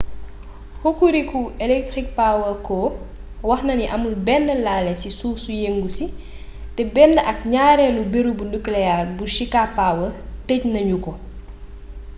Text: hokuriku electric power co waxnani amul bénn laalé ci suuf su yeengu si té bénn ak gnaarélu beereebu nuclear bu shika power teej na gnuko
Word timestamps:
hokuriku 0.83 1.41
electric 1.65 2.07
power 2.19 2.53
co 2.67 2.77
waxnani 3.49 3.85
amul 3.95 4.15
bénn 4.27 4.47
laalé 4.65 4.93
ci 5.01 5.09
suuf 5.19 5.37
su 5.45 5.51
yeengu 5.61 5.89
si 5.97 6.05
té 6.75 6.81
bénn 6.95 7.13
ak 7.29 7.37
gnaarélu 7.45 8.01
beereebu 8.11 8.43
nuclear 8.53 9.01
bu 9.17 9.23
shika 9.35 9.63
power 9.77 10.09
teej 10.47 10.61
na 10.73 10.79
gnuko 10.85 11.11